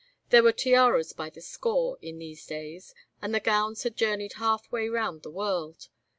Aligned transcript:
There 0.31 0.41
were 0.41 0.51
tiaras 0.51 1.13
by 1.13 1.29
the 1.29 1.41
score 1.41 1.99
in 2.01 2.17
these 2.17 2.43
days, 2.47 2.95
and 3.21 3.35
the 3.35 3.39
gowns 3.39 3.83
had 3.83 3.95
journeyed 3.95 4.33
half 4.37 4.71
way 4.71 4.89
round 4.89 5.21
the 5.21 5.29
world. 5.29 5.89